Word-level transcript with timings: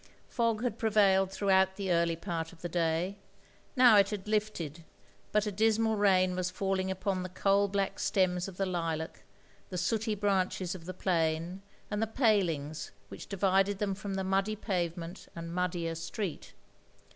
Fog 0.27 0.63
had 0.63 0.79
prevailed 0.79 1.29
throughout 1.31 1.75
the 1.75 1.91
early 1.91 2.15
part 2.15 2.51
of 2.51 2.61
the 2.63 2.67
day; 2.67 3.19
now 3.75 3.95
it 3.97 4.09
had 4.09 4.27
lifted, 4.27 4.83
but 5.31 5.45
a 5.45 5.51
dismal 5.51 5.95
rain 5.95 6.35
was 6.35 6.49
falling 6.49 6.89
upon 6.89 7.21
the 7.21 7.29
coal 7.29 7.67
black 7.67 7.99
stems 7.99 8.47
of 8.47 8.57
the 8.57 8.65
lilac, 8.65 9.23
the 9.69 9.77
sooty 9.77 10.15
branches 10.15 10.73
of 10.73 10.85
the 10.85 10.93
plane, 10.95 11.61
and 11.91 12.01
the 12.01 12.07
palings 12.07 12.89
which 13.09 13.27
divided 13.29 13.77
them 13.77 13.93
from 13.93 14.15
the 14.15 14.23
muddy 14.23 14.55
pavement 14.55 15.27
and 15.35 15.53
muddier 15.53 15.93
street. 15.93 16.55